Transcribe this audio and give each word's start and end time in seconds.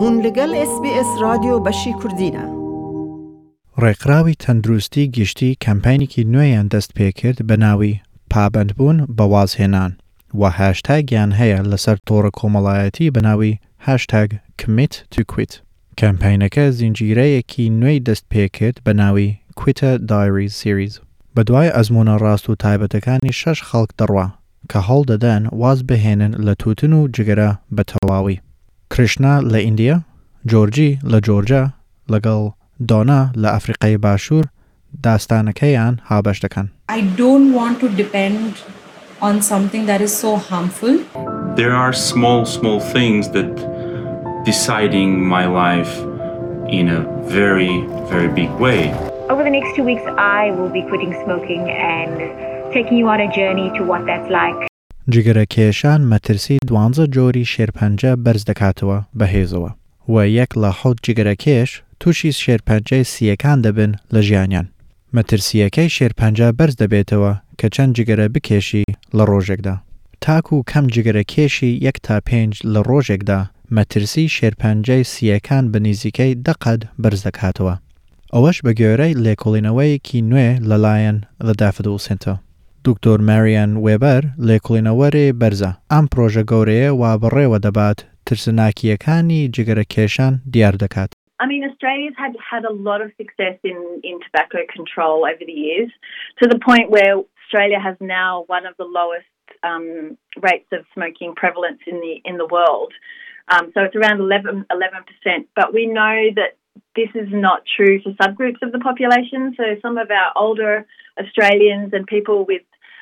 هون 0.00 0.14
لەگەڵ 0.24 0.50
SسBS 0.70 1.10
رادیۆ 1.24 1.56
بەشی 1.66 1.92
کوردینە. 2.00 2.44
ڕێکراوی 3.82 4.40
تەندروستی 4.44 5.10
گشتی 5.16 5.56
کەمپینێکی 5.64 6.28
نوێیان 6.32 6.66
دەست 6.74 6.90
پێکرد 6.98 7.38
بە 7.48 7.56
ناوی 7.64 8.00
پابندبوون 8.32 8.98
بە 9.16 9.24
وازهێنان 9.32 9.92
و 10.40 10.42
هاشتاگیان 10.58 11.30
هەیە 11.40 11.60
لەسەر 11.70 11.96
تۆڕە 12.06 12.30
کۆمەڵایەتی 12.38 13.12
بە 13.14 13.20
ناوی 13.28 13.58
هاشتاگ 13.86 14.30
کمیت 14.60 14.94
توکویت. 15.12 15.52
کەمپینەکە 16.00 16.64
زیینجیرەیەکی 16.76 17.64
نوێی 17.80 18.04
دەست 18.08 18.24
پێکرد 18.32 18.76
بە 18.84 18.92
ناوی 19.00 19.30
کویتە 19.58 19.90
دایری 20.10 20.48
سیریز. 20.58 20.94
بە 21.34 21.42
دوای 21.48 21.74
ئەزمونە 21.76 22.14
ڕاست 22.22 22.46
و 22.48 22.58
تایبەتەکانی 22.62 23.36
شەش 23.40 23.58
خەڵک 23.68 23.90
دەڕوا 23.98 24.26
کە 24.70 24.78
هەڵ 24.88 25.02
دەدەن 25.10 25.42
واز 25.60 25.80
بهێنن 25.88 26.32
لە 26.46 26.54
تووتن 26.60 26.92
و 26.92 27.08
جگەرە 27.16 27.50
بە 27.76 27.82
تەواوی. 27.90 28.38
کرشنا 28.97 29.33
لە 29.51 29.59
ئیندیا، 29.65 29.97
جۆرجی 30.51 30.91
لە 31.11 31.19
جۆرجە 31.27 31.63
لەگەڵ 32.13 32.41
دۆنا 32.89 33.21
لە 33.41 33.49
ئەفریقای 33.55 33.97
باشوور 34.05 34.45
داستانەکەیان 35.05 35.93
هابەش 36.09 36.37
دەکەن. 36.45 36.67
I 36.97 36.99
don't 37.21 37.47
want 37.59 37.75
to 37.83 37.87
depend 38.01 38.51
on 39.27 39.41
something 39.41 39.83
that 39.89 40.01
is 40.01 40.13
so 40.23 40.31
harmful. 40.49 40.93
There 41.61 41.75
are 41.83 41.93
small, 41.93 42.45
small 42.57 42.79
things 42.95 43.23
that 43.35 43.51
deciding 44.51 45.09
my 45.35 45.45
life 45.61 45.93
in 46.79 46.85
a 46.97 47.01
very, 47.37 47.75
very 48.11 48.29
big 48.39 48.51
way. 48.65 48.81
Over 49.31 49.43
the 49.47 49.53
next 49.57 49.75
two 49.75 49.85
weeks, 49.91 50.05
I 50.17 50.51
will 50.57 50.71
be 50.79 50.83
quitting 50.89 51.13
smoking 51.23 51.63
and 51.69 52.15
taking 52.75 52.97
you 52.97 53.07
on 53.07 53.19
a 53.27 53.29
journey 53.39 53.67
to 53.77 53.81
what 53.89 54.01
that's 54.09 54.29
like. 54.29 54.66
جگەرە 55.14 55.44
کێشان 55.54 56.00
مەترسی 56.12 56.58
دوانزە 56.68 57.04
جۆری 57.14 57.44
شێرپەنجە 57.52 58.12
بەرز 58.24 58.42
دەکاتەوە 58.50 58.98
بەهێزەوە 59.18 59.70
و 60.12 60.16
یەک 60.38 60.50
لە 60.62 60.70
حوت 60.78 60.98
جگەرە 61.06 61.34
کێش 61.44 61.70
تووشی 62.00 62.32
شێرپەنجەی 62.42 63.08
سیەکان 63.12 63.58
دەبن 63.64 63.92
لە 64.14 64.20
ژیانیان. 64.28 64.66
مەترسیەکەی 65.16 65.92
شێرپەنجە 65.96 66.48
بەرز 66.58 66.74
دەبێتەوە 66.82 67.32
کە 67.58 67.66
چەند 67.74 67.92
جگەرە 67.98 68.26
بکێشی 68.34 68.84
لە 69.16 69.24
ڕۆژێکدا. 69.30 69.76
تاکو 70.24 70.54
و 70.56 70.66
کەم 70.70 70.86
جگەرە 70.94 71.22
کێشی 71.32 71.72
یەک 71.86 71.96
تا 72.06 72.16
پێنج 72.28 72.54
لە 72.72 72.80
ڕۆژێکدا 72.88 73.40
مەترسی 73.76 74.26
شێرپەنجەی 74.36 75.08
سیەکان 75.12 75.64
بە 75.72 75.78
نزیکەی 75.86 76.32
دەقەت 76.46 76.80
بەرز 77.02 77.20
دەکاتەوە. 77.26 77.74
ئەوەش 78.34 78.58
بە 78.64 78.72
گوێرەی 78.78 79.18
لێکۆڵینەوەیەکی 79.24 80.24
نوێ 80.30 80.48
لەلایەن 80.68 81.18
لە 81.46 81.52
دافدوسنتە. 81.60 82.34
دکتۆر 82.87 83.19
ماریان 83.29 83.71
وێبەر 83.85 84.23
لێکڵینەوەرێ 84.47 85.27
بەرزە 85.41 85.71
ئەم 85.91 86.05
پرۆژە 86.11 86.43
گەورەیە 86.51 86.89
وا 87.01 87.11
بڕێوە 87.21 87.59
دەبات 87.65 87.99
ترسناکیەکانی 88.27 89.49
جگەرە 89.55 89.85
کێشان 89.93 90.33
دیار 90.53 90.75
دەکات. 90.83 91.11
I 91.43 91.45
mean, 91.51 91.63
Australia's 91.69 92.17
had 92.23 92.33
had 92.51 92.63
a 92.71 92.73
lot 92.87 93.01
of 93.05 93.09
success 93.21 93.57
in, 93.71 93.79
in 94.09 94.15
tobacco 94.25 94.59
control 94.75 95.17
over 95.31 95.43
the 95.51 95.59
years, 95.67 95.91
to 96.39 96.45
the 96.53 96.59
point 96.69 96.87
where 96.95 97.13
Australia 97.41 97.79
has 97.87 97.97
now 97.99 98.31
one 98.47 98.65
of 98.69 98.75
the 98.77 98.89
lowest 98.99 99.27
um, 99.63 100.17
rates 100.41 100.69
of 100.71 100.81
smoking 100.93 101.31
prevalence 101.35 101.81
in 101.91 101.97
the 102.03 102.13
in 102.29 102.37
the 102.37 102.49
world. 102.57 102.93
Um, 103.53 103.71
so 103.73 103.81
it's 103.85 103.95
around 103.95 104.19
11 104.21 104.65
percent. 105.09 105.47
But 105.59 105.73
we 105.73 105.85
know 105.85 106.17
that 106.39 106.51
this 106.95 107.09
is 107.15 107.29
not 107.31 107.63
true 107.75 108.01
for 108.01 108.11
subgroups 108.21 108.61
of 108.61 108.71
the 108.71 108.79
population. 108.79 109.53
So 109.57 109.63
some 109.81 109.97
of 109.97 110.09
our 110.11 110.31
older 110.35 110.85
Australians 111.19 111.91
and 111.93 112.07
people 112.07 112.45
with 112.45 112.61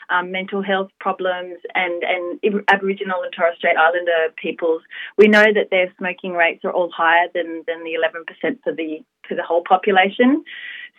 um, 0.09 0.31
mental 0.31 0.61
health 0.61 0.89
problems 0.99 1.57
and, 1.75 2.03
and 2.03 2.23
Aboriginal 2.67 3.23
and 3.23 3.33
Torres 3.33 3.55
Strait 3.57 3.77
Islander 3.77 4.33
peoples, 4.41 4.81
we 5.17 5.27
know 5.27 5.45
that 5.57 5.69
their 5.71 5.91
smoking 5.97 6.33
rates 6.33 6.63
are 6.65 6.71
all 6.71 6.91
higher 6.91 7.27
than, 7.33 7.63
than 7.67 7.83
the 7.83 7.93
11% 7.97 8.63
for 8.63 8.73
the, 8.73 8.99
for 9.27 9.35
the 9.35 9.43
whole 9.43 9.63
population. 9.67 10.43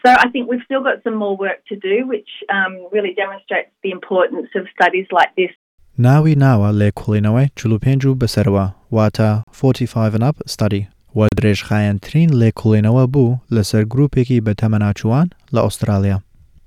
So 0.04 0.10
I 0.10 0.28
think 0.30 0.50
we've 0.50 0.64
still 0.64 0.82
got 0.82 1.02
some 1.04 1.14
more 1.14 1.36
work 1.36 1.64
to 1.68 1.76
do, 1.76 2.06
which 2.06 2.28
um, 2.52 2.88
really 2.90 3.14
demonstrates 3.14 3.70
the 3.82 3.90
importance 3.90 4.48
of 4.56 4.66
studies 4.74 5.06
like 5.12 5.34
this. 5.36 5.50
ناوی 5.98 6.34
ناوە 6.34 6.70
لێکۆڵینەوەی 6.80 7.48
45 7.56 8.04
و 8.06 8.14
بەسەرەوە 8.14 8.66
واتە 8.92 9.42
45 9.52 10.14
and 10.14 10.22
up 10.22 10.36
study 10.48 10.88
و 11.16 11.26
درێژخایەنترین 11.36 12.30
لێکۆڵینەوە 12.30 13.04
بوو 13.12 13.38
لەسەر 13.52 13.84
گرروپێکی 13.92 14.42
بە 14.46 14.52
تەمەناچوان 14.60 15.26
لە 15.54 15.60
ئوسترالیا. 15.64 16.18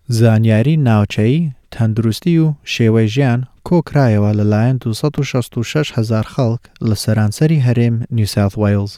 زانیاری 0.07 0.75
ناوچەی 0.77 1.51
تەندروستی 1.74 2.38
و 2.44 2.54
شێوەی 2.74 3.08
ژیان 3.14 3.40
کۆکرایەوە 3.68 4.30
لەلایەن 4.38 4.76
266 4.78 5.92
هزار 5.96 6.24
خەڵک 6.32 6.62
لە 6.88 6.94
سەرانسەری 7.04 7.64
هەرێم 7.66 7.96
نیوساوت 8.16 8.54
وایلز. 8.58 8.92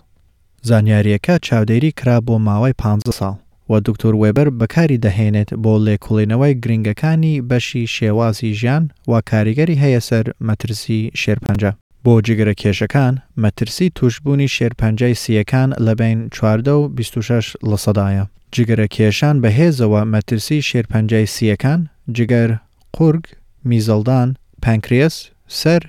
زانیاریەکە 0.68 1.34
چاودێری 1.46 1.92
کرا 1.98 2.16
بۆ 2.26 2.36
ماوەی 2.46 2.74
15 2.78 3.12
ساڵ 3.18 3.34
و 3.70 3.80
دکتۆر 3.80 4.14
وێبەر 4.22 4.48
بەکاری 4.60 5.02
دەهێنێت 5.04 5.50
بۆ 5.62 5.74
لێکۆڵینەوەی 5.86 6.58
گرنگەکانی 6.62 7.42
بەشی 7.50 7.84
شێوازی 7.96 8.54
ژیان 8.60 8.84
و 9.08 9.12
کاریگەری 9.30 9.80
هەیە 9.82 10.00
سەر 10.08 10.26
مەترسی 10.46 11.10
شێرپەنجە. 11.22 11.72
بۆ 12.04 12.14
جگرە 12.26 12.54
کێشەکان 12.62 13.14
مەترسی 13.42 13.92
توشببوونی 13.98 14.48
شێرپەنجەی 14.56 15.14
سیەکان 15.22 15.70
لە 15.86 15.94
بین 16.00 16.28
14 16.30 16.72
و 16.72 16.88
26 16.88 17.56
لە 17.70 17.76
سەدایە. 17.84 18.24
جگەرە 18.54 18.86
کێشان 18.94 19.36
بەهێزەوە 19.42 20.00
مەترسی 20.14 20.62
شێرپەنجەی 20.68 21.26
سیەکان 21.34 21.80
جگەر 22.18 22.50
قورگ، 22.96 23.24
میزەڵدان، 23.68 24.28
پانکرێس، 24.64 25.16
سەر، 25.60 25.82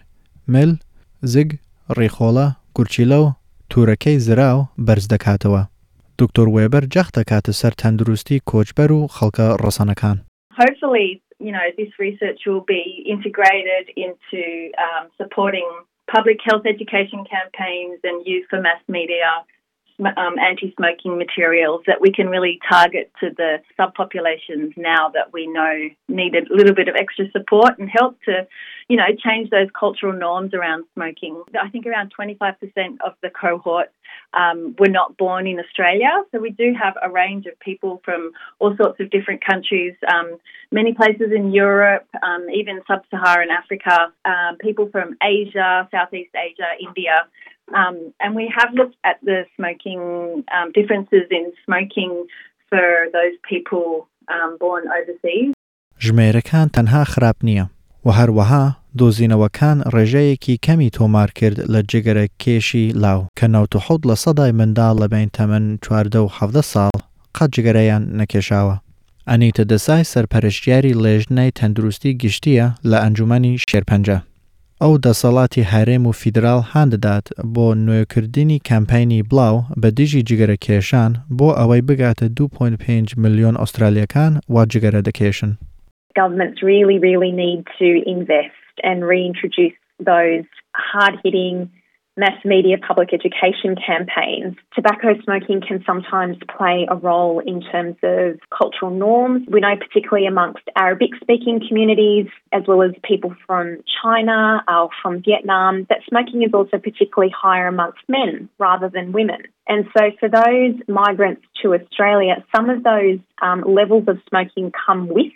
مل، 0.53 0.71
زگ، 1.33 1.49
ڕێخۆڵە، 1.97 2.47
گورچیلە 2.75 3.19
و 3.23 3.27
توورەکەی 3.69 4.17
زراو 4.27 4.59
بەرز 4.85 5.05
دەکاتەوە. 5.13 5.63
دکتۆر 6.21 6.47
وێبەر 6.55 6.83
جەخ 6.93 7.07
دەکاتە 7.17 7.51
سەر 7.61 7.73
تەندروستی 7.81 8.43
کۆچبەر 8.49 8.89
و 8.97 9.09
خەڵکە 9.15 9.47
ڕەسەنەکان. 9.63 10.17
Hopefully, 10.61 11.07
you 11.45 11.51
know, 11.55 11.67
this 11.79 11.91
research 12.05 12.41
will 12.47 12.65
be 12.77 12.83
integrated 13.13 13.85
into 14.05 14.43
um, 14.85 15.03
supporting 15.19 15.69
public 16.15 16.39
health 16.47 16.65
education 16.73 17.21
campaigns 17.35 17.99
and 18.09 18.17
use 18.33 18.45
for 18.49 18.59
mass 18.67 18.81
media 18.87 19.29
um, 19.99 20.39
anti-smoking 20.39 21.17
materials 21.17 21.81
that 21.87 22.01
we 22.01 22.11
can 22.11 22.27
really 22.27 22.59
target 22.69 23.11
to 23.19 23.29
the 23.35 23.57
subpopulations 23.79 24.75
now 24.75 25.09
that 25.09 25.31
we 25.31 25.47
know 25.47 25.89
need 26.07 26.35
a 26.35 26.41
little 26.53 26.73
bit 26.73 26.87
of 26.87 26.95
extra 26.95 27.29
support 27.31 27.77
and 27.77 27.89
help 27.89 28.17
to, 28.23 28.47
you 28.87 28.97
know, 28.97 29.07
change 29.23 29.49
those 29.49 29.67
cultural 29.77 30.13
norms 30.13 30.53
around 30.53 30.85
smoking. 30.93 31.41
I 31.61 31.69
think 31.69 31.85
around 31.85 32.11
25% 32.19 32.55
of 33.05 33.13
the 33.21 33.29
cohort 33.29 33.91
um, 34.33 34.75
were 34.79 34.89
not 34.89 35.15
born 35.17 35.47
in 35.47 35.59
Australia. 35.59 36.09
So 36.31 36.39
we 36.39 36.49
do 36.49 36.73
have 36.81 36.95
a 37.01 37.09
range 37.09 37.45
of 37.45 37.59
people 37.59 38.01
from 38.03 38.31
all 38.59 38.75
sorts 38.75 38.99
of 38.99 39.09
different 39.11 39.43
countries, 39.45 39.93
um, 40.11 40.37
many 40.71 40.93
places 40.93 41.31
in 41.35 41.51
Europe, 41.51 42.07
um, 42.23 42.47
even 42.49 42.81
sub-Saharan 42.87 43.49
Africa, 43.49 44.11
people 44.59 44.89
from 44.89 45.17
Asia, 45.21 45.87
Southeast 45.91 46.31
Asia, 46.35 46.69
India. 46.79 47.27
Um, 47.71 48.13
and 48.19 48.35
we 48.35 48.51
have 48.57 48.73
looked 48.73 48.97
at 49.03 49.17
the 49.23 49.45
smoking 49.55 50.43
um, 50.55 50.71
differences 50.77 51.25
in 51.31 51.53
smoking 51.65 52.27
for 52.69 53.07
those 53.17 53.35
people 53.51 54.07
um, 54.27 54.57
born 54.59 54.83
overseas. 54.97 55.53
ژمێرەکان 56.05 56.67
تەنها 56.75 57.03
خراپ 57.03 57.37
نییە 57.47 57.65
و 58.05 58.09
هەروەها 58.11 58.65
دۆزینەوەکان 58.99 59.77
ڕێژەیەکی 59.93 60.59
کەمی 60.65 60.93
تۆمار 60.97 61.29
کرد 61.39 61.57
لە 61.73 61.81
جگەرە 61.91 62.25
کێشی 62.41 62.85
لاو 63.03 63.27
کە 63.39 63.45
ناوتەحوت 63.53 64.01
لە 64.09 64.15
سەدای 64.23 64.55
منداڵ 64.59 64.95
لە 65.01 65.07
بین 65.13 65.29
تەمەەن 65.37 65.65
چواردە 65.83 66.19
و 66.21 66.33
حەفدە 66.37 66.63
ساڵ 66.73 66.97
قەت 67.35 67.49
جگەرەیان 67.55 68.03
نەکێشاوە. 68.19 68.75
ئەنیتە 69.29 69.63
دەسای 69.71 70.09
سەرپەرشتیاری 70.11 70.97
لێژنەی 71.03 71.55
تەندروستی 71.59 72.17
گشتیە 72.23 72.67
لە 72.89 72.97
ئەنجومی 73.03 73.57
شێرپەنجە. 73.69 74.17
ئەو 74.82 74.94
دەسەڵاتی 75.06 75.68
هەرێم 75.72 76.04
و 76.06 76.12
فیدرال 76.20 76.60
هانددات 76.72 77.26
بۆ 77.54 77.66
نوێکردنی 77.86 78.62
کەمپینی 78.68 79.26
بڵاو 79.30 79.56
بە 79.80 79.88
دیژی 79.98 80.26
جگەرە 80.28 80.56
کێشان 80.66 81.12
بۆ 81.38 81.48
ئەوەی 81.58 81.82
بگاتە 81.88 82.26
2.5 82.38 83.18
میلیۆن 83.22 83.56
ئوسترالیەکان 83.60 84.32
وا 84.54 84.62
جگەرە 84.72 85.00
دەکێشن. 85.08 85.50
Governments 86.20 86.58
really, 86.70 86.98
really 87.08 87.32
need 87.44 87.60
to 87.80 87.88
invest 88.14 88.74
and 88.88 88.98
reintroduce 89.12 89.78
those 90.10 90.48
hard-hitting 90.90 91.56
mass 92.15 92.37
media 92.45 92.77
public 92.77 93.09
education 93.13 93.75
campaigns. 93.75 94.55
Tobacco 94.75 95.19
smoking 95.23 95.61
can 95.61 95.83
sometimes 95.85 96.37
play 96.57 96.87
a 96.89 96.95
role 96.95 97.39
in 97.39 97.61
terms 97.61 97.95
of 98.03 98.39
cultural 98.55 98.91
norms. 98.91 99.47
We 99.49 99.61
know, 99.61 99.75
particularly 99.75 100.27
amongst 100.27 100.63
Arabic 100.77 101.09
speaking 101.21 101.61
communities, 101.67 102.27
as 102.51 102.63
well 102.67 102.83
as 102.83 102.91
people 103.03 103.35
from 103.47 103.77
China 104.01 104.63
or 104.67 104.89
from 105.01 105.23
Vietnam, 105.23 105.87
that 105.89 105.99
smoking 106.07 106.43
is 106.43 106.53
also 106.53 106.77
particularly 106.77 107.33
higher 107.35 107.67
amongst 107.67 108.01
men 108.07 108.49
rather 108.59 108.89
than 108.89 109.11
women. 109.11 109.43
And 109.67 109.85
so, 109.97 110.11
for 110.19 110.29
those 110.29 110.75
migrants 110.87 111.41
to 111.61 111.73
Australia, 111.73 112.43
some 112.55 112.69
of 112.69 112.83
those 112.83 113.19
um, 113.41 113.61
levels 113.61 114.07
of 114.07 114.19
smoking 114.29 114.71
come 114.85 115.07
with 115.07 115.31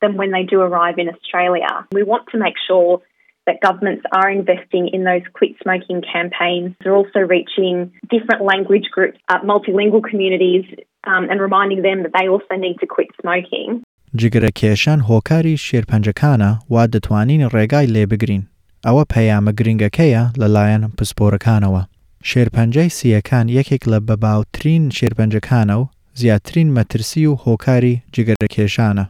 them 0.00 0.16
when 0.16 0.30
they 0.30 0.44
do 0.44 0.60
arrive 0.60 0.98
in 0.98 1.08
Australia. 1.08 1.86
We 1.92 2.02
want 2.02 2.28
to 2.32 2.38
make 2.38 2.54
sure 2.66 3.02
that 3.49 3.61
governments 3.61 4.03
are 4.11 4.29
investing 4.29 4.89
in 4.95 5.01
those 5.09 5.25
quit 5.37 5.53
smoking 5.63 6.01
campaigns. 6.01 6.75
They're 6.81 6.99
also 7.01 7.21
reaching 7.35 7.75
different 8.09 8.41
language 8.51 8.87
groups, 8.95 9.17
uh, 9.29 9.39
multilingual 9.51 10.03
communities, 10.09 10.65
um, 11.11 11.23
and 11.29 11.39
reminding 11.39 11.81
them 11.87 12.03
that 12.03 12.13
they 12.17 12.27
also 12.27 12.55
need 12.65 12.77
to 12.83 12.87
quit 12.95 13.09
smoking. 13.21 13.83
جگرە 14.21 14.51
کێشان 14.59 14.99
هۆکاری 15.09 15.55
شێرپەنجەکانە 15.67 16.51
وا 16.73 16.83
دەتوانین 16.93 17.41
ڕێگای 17.53 17.87
لێ 17.93 18.05
بگرین. 18.11 18.43
ئەوە 18.85 19.03
پەیامە 19.13 19.51
گرنگەکەیە 19.59 20.23
لەلایەن 20.41 20.83
پسپۆرەکانەوە. 20.97 21.81
شێرپەنجەی 22.29 22.93
سیەکان 22.97 23.45
یەکێک 23.57 23.83
لە 23.91 23.99
بەباوترین 24.07 24.83
شێرپەنجەکانە 24.97 25.75
و 25.81 25.89
زیاترین 26.19 26.69
مەترسی 26.77 27.25
و 27.27 27.39
هۆکاری 27.45 28.01
جگەرە 28.15 28.47
کێشانە. 28.55 29.05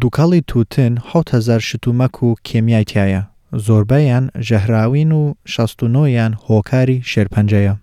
دووکەڵی 0.00 0.42
تووتن 0.48 0.94
1000 0.96 1.60
شتومەک 1.68 2.22
و 2.22 2.34
کێمیایتایە. 2.46 3.22
زۆربەیان 3.65 4.25
ژەهراوین 4.47 5.11
و 5.11 5.33
69یان 5.53 6.31
هۆکاری 6.47 7.03
شێرپەنجەیە. 7.11 7.75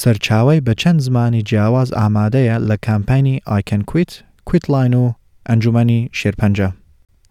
سەرچاوی 0.00 0.60
بە 0.66 0.74
چەند 0.80 1.00
زمانی 1.06 1.42
جیاواز 1.48 1.90
ئامادەیە 1.98 2.56
لە 2.68 2.76
کامپانی 2.86 3.42
ئایکن 3.46 3.82
کویت، 3.90 4.12
کویتلاین 4.48 4.94
و 4.94 5.04
ئەنجومنی 5.48 6.08
شێرپەنجە. 6.18 6.68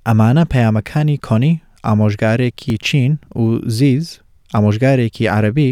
ئەمانە 0.07 0.43
پەیامەکانی 0.53 1.21
کۆنی 1.27 1.59
ئامۆژگارێکی 1.85 2.75
چین 2.85 3.13
و 3.35 3.45
زیز 3.77 4.07
ئامۆژگارێکی 4.53 5.31
عربی 5.35 5.71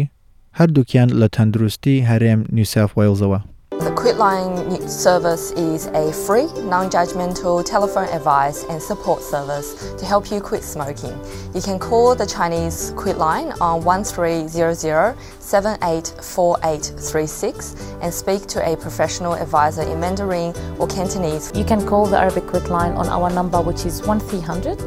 هەردووکیان 0.58 1.08
لە 1.20 1.28
تەندروستی 1.36 2.04
هەرێم 2.10 2.40
نیوساف 2.56 2.90
ویلزەوە. 2.98 3.40
The 3.90 3.96
Quitline 3.96 4.88
service 4.88 5.50
is 5.50 5.86
a 5.86 6.12
free, 6.12 6.46
non 6.62 6.90
judgmental 6.90 7.64
telephone 7.64 8.08
advice 8.10 8.62
and 8.70 8.80
support 8.80 9.20
service 9.20 9.92
to 9.94 10.06
help 10.06 10.30
you 10.30 10.40
quit 10.40 10.62
smoking. 10.62 11.18
You 11.56 11.60
can 11.60 11.80
call 11.80 12.14
the 12.14 12.24
Chinese 12.24 12.92
Quitline 12.92 13.60
on 13.60 13.82
1300 13.82 15.16
784836 15.40 17.74
and 18.00 18.14
speak 18.14 18.46
to 18.46 18.64
a 18.64 18.76
professional 18.76 19.34
advisor 19.34 19.82
in 19.82 19.98
Mandarin 19.98 20.54
or 20.78 20.86
Cantonese. 20.86 21.50
You 21.52 21.64
can 21.64 21.84
call 21.84 22.06
the 22.06 22.16
Arabic 22.16 22.44
Quitline 22.44 22.94
on 22.94 23.08
our 23.08 23.28
number, 23.28 23.60
which 23.60 23.86
is 23.86 24.06
1300 24.06 24.78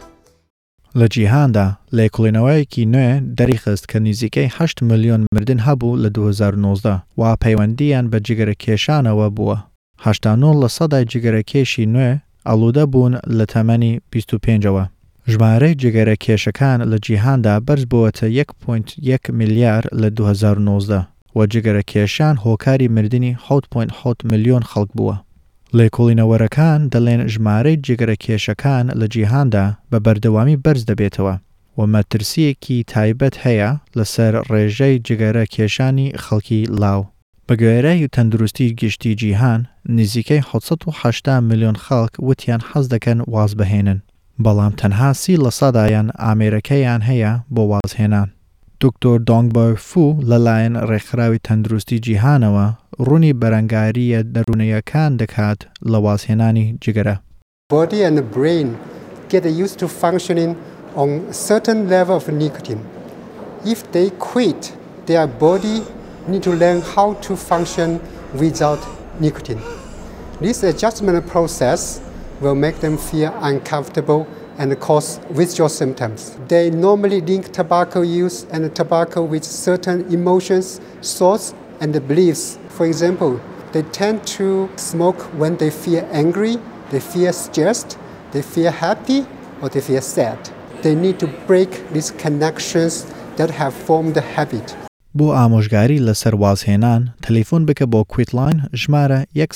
لە 1.00 1.08
جیهاندا 1.14 1.66
لێکڵێنەوەیەکی 1.96 2.84
نوێ 2.94 3.10
دەریخست 3.38 3.84
کە 3.90 3.96
نزیکەی 4.06 4.48
8 4.48 4.82
میلیۆن 4.82 5.26
مردن 5.34 5.58
هەبوو 5.66 5.98
لە 6.02 6.08
2019 6.10 7.02
وا 7.18 7.36
پەیوەندیان 7.44 8.10
بە 8.12 8.18
جگەرە 8.26 8.54
کێشانەوە 8.64 9.28
بووە. 9.36 9.56
89 9.98 10.60
لە 10.62 10.68
سەدای 10.68 11.04
جگەرە 11.04 11.42
کێشی 11.50 11.86
نوێ 11.86 12.20
ئەلوودە 12.46 12.84
بوون 12.92 13.14
لە 13.38 13.44
تەمەنی 13.52 14.00
25ەوە. 14.12 14.84
ژمارەی 15.31 15.75
جگەرە 15.83 16.15
کێشەکان 16.23 16.79
لە 16.91 16.97
جیهاندا 17.05 17.55
بەرز 17.67 17.85
بووەتە 17.91 18.27
1.1 18.41 19.29
میلیار 19.39 19.83
لە 20.01 20.09
2019 20.09 21.07
و 21.35 21.39
جگەرە 21.53 21.83
کێشان 21.91 22.35
هۆکاری 22.45 22.87
مردنی 22.95 23.37
6.6 23.47 24.25
میلیۆن 24.29 24.63
خەڵک 24.71 24.91
بووە. 24.97 25.15
لێکۆڵینەوەرەکان 25.77 26.79
دەڵێن 26.93 27.21
ژمارەی 27.33 27.81
جگەرە 27.87 28.15
کێشەکان 28.23 28.85
لە 28.99 29.07
جیهاندا 29.13 29.65
بە 29.91 29.97
بەردەوامی 30.05 30.61
بەرز 30.63 30.83
دەبێتەوە 30.89 31.35
و 31.77 31.79
مەترسیەکی 31.93 32.85
تایبەت 32.91 33.35
هەیە 33.45 33.71
لەسەر 33.97 34.33
ڕێژەی 34.51 35.01
جگەرە 35.07 35.43
کێشانی 35.55 36.13
خەڵکی 36.23 36.61
لاو. 36.81 37.01
بە 37.47 37.53
گوێرەی 37.61 38.03
و 38.03 38.11
تەندروستی 38.15 38.75
گشتی 38.81 39.15
جیهان 39.21 39.61
نزیکەی 39.97 40.41
1970 40.49 41.43
میلیۆن 41.49 41.77
خەڵک 41.85 42.13
وتیان 42.27 42.61
حەز 42.69 42.85
دەکەن 42.93 43.19
واز 43.33 43.55
بهێنن. 43.59 43.99
بەڵام 44.43 44.73
تەنها 44.81 45.11
سی 45.21 45.35
لە 45.45 45.51
سەدایان 45.59 46.07
ئامێرەکەیان 46.23 47.01
هەیە 47.09 47.33
بۆ 47.55 47.63
وازهێنان. 47.71 48.29
دکتۆر 48.83 49.17
دۆنگبەر 49.29 49.73
فو 49.87 50.03
لەلایەن 50.29 50.75
ڕێکخراوی 50.89 51.43
تەندروستی 51.47 52.01
جیهانەوە 52.05 52.67
ڕوونی 53.05 53.37
بەرەنگاریە 53.41 54.19
دەروونەیەکان 54.35 55.11
دەکات 55.21 55.59
لە 55.91 55.97
وازهێنانی 56.05 56.67
جگەرە. 56.83 57.15
Body 57.73 58.01
and 58.07 58.15
the 58.19 58.27
brain 58.35 58.67
get 59.31 59.43
used 59.63 59.77
to 59.81 59.87
functioning 60.03 60.51
on 61.01 61.09
certain 61.47 61.79
level 61.89 62.15
of 62.21 62.25
nicotine. 62.43 62.83
If 63.73 63.79
they 63.93 64.09
quit, 64.29 64.61
their 65.07 65.27
body 65.27 65.77
need 66.29 66.43
to 66.43 66.53
learn 66.63 66.79
how 66.93 67.07
to 67.25 67.35
function 67.35 67.89
without 68.41 68.81
nicotine. 69.19 69.61
This 70.41 70.63
adjustment 70.63 71.25
process 71.33 71.81
will 72.40 72.54
make 72.54 72.80
them 72.80 72.98
feel 72.98 73.32
uncomfortable 73.40 74.26
and 74.58 74.78
cause 74.80 75.20
withdrawal 75.30 75.68
symptoms. 75.68 76.36
They 76.48 76.70
normally 76.70 77.20
link 77.20 77.52
tobacco 77.52 78.02
use 78.02 78.44
and 78.50 78.74
tobacco 78.74 79.22
with 79.22 79.44
certain 79.44 80.12
emotions, 80.12 80.80
thoughts, 81.02 81.54
and 81.80 81.92
beliefs. 82.08 82.58
For 82.68 82.86
example, 82.86 83.40
they 83.72 83.82
tend 83.82 84.26
to 84.38 84.68
smoke 84.76 85.20
when 85.40 85.56
they 85.56 85.70
feel 85.70 86.06
angry, 86.12 86.58
they 86.90 87.00
feel 87.00 87.32
stressed, 87.32 87.98
they 88.32 88.42
feel 88.42 88.70
happy, 88.70 89.26
or 89.62 89.68
they 89.68 89.80
feel 89.80 90.02
sad. 90.02 90.38
They 90.82 90.94
need 90.94 91.18
to 91.20 91.28
break 91.46 91.88
these 91.92 92.10
connections 92.10 93.06
that 93.36 93.50
have 93.50 93.74
formed 93.74 94.14
the 94.14 94.20
habit. 94.36 94.76
بۆ 95.18 95.28
ئامۆژگاری 95.38 95.98
لەسەر 96.08 96.34
وازهێنان 96.42 97.02
تەلیفۆن 97.24 97.62
بکە 97.68 97.86
بۆ 97.92 98.00
کویتلاین 98.12 98.58
ژمارە 98.80 99.20
1 99.34 99.46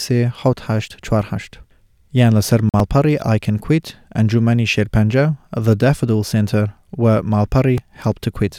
یان 2.13 2.31
لەسەر 2.38 2.62
ماڵپەڕی 2.75 3.22
ئایکن 3.25 3.58
کویت 3.66 3.88
ئەنجومەنی 4.16 4.68
شێرپەنجە 4.74 5.25
The 5.66 5.75
Daffodil 5.84 6.24
Center 6.31 6.66
و 6.98 7.06
ماڵپەڕی 7.31 7.78
Help 8.04 8.18
to 8.25 8.30
Quit. 8.38 8.56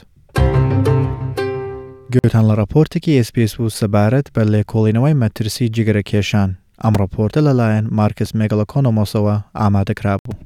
گوتان 2.15 2.45
لە 2.49 2.55
راپۆرتێکی 2.61 3.23
SسPS 3.25 3.53
بوو 3.57 3.71
سەبارەت 3.71 4.27
بە 4.35 4.43
لێکۆڵینەوەی 4.53 5.19
مەترسی 5.23 5.71
جگەرە 5.77 6.03
کێشان 6.11 6.51
ئەم 6.83 6.95
راپۆرتە 7.01 7.41
لەلایەن 7.47 7.87
مارکس 7.99 8.31
مێگەڵکۆنۆمۆسەوە 8.39 9.35
ئامادەکرا 9.61 10.17
بوو. 10.23 10.37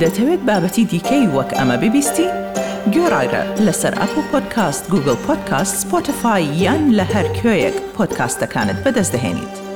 دەتەوێت 0.00 0.42
بابەتی 0.48 0.84
دیکەی 0.90 1.26
وەک 1.36 1.50
ئەمە 1.58 1.76
ببیستی؟ 1.82 2.28
گۆڕایرە 2.94 3.42
لەسەر 3.66 3.92
ئەپ 4.00 4.12
و 4.18 4.22
پۆدکاست 4.30 4.84
گوگل 4.92 5.18
پۆدکاست 5.26 5.74
سپۆتفاای 5.82 6.44
یان 6.64 6.82
لە 6.98 7.04
هەر 7.12 7.26
کوێیەک 7.38 7.76
پۆدکاستەکانت 7.96 8.78
بەدەستدەێنیت. 8.84 9.69